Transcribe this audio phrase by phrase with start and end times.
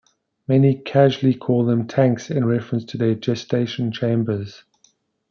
[0.47, 4.63] Many casually call them "tanks" in reference to their gestation chambers.